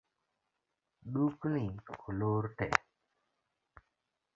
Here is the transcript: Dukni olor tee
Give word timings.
Dukni 1.13 1.65
olor 2.07 2.43
tee 2.57 2.75